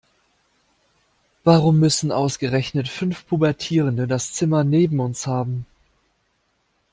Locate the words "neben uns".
4.63-5.27